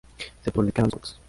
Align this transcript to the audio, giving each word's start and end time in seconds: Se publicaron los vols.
Se 0.43 0.49
publicaron 0.51 0.89
los 0.91 0.99
vols. 1.11 1.19